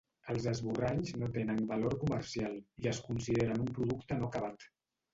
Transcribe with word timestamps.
Els 0.33 0.45
esborranys 0.51 1.11
no 1.25 1.29
tenen 1.35 1.61
valor 1.73 1.95
comercial 2.05 2.57
i 2.59 2.91
es 2.95 3.05
consideren 3.13 3.65
un 3.69 3.73
producte 3.81 4.23
no 4.23 4.35
acabat. 4.35 4.71